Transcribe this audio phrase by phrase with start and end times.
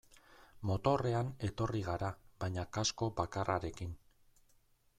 [0.69, 2.09] Motorrean etorri gara
[2.45, 3.93] baina kasko bakarrarekin.